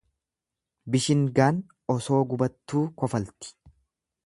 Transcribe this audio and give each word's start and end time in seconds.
Bishingaan 0.95 1.59
osoo 1.97 2.23
gubattuu 2.33 2.83
kofalti. 3.03 3.55